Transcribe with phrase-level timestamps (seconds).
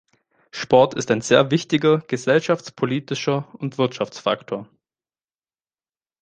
[0.49, 4.67] Sport ist ein sehr wichtiger gesellschaftspolitischer und Wirtschaftsfaktor.